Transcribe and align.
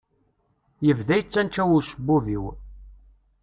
Yebda 0.85 1.15
yettančaw 1.19 1.69
ucebbub-iw. 1.77 2.45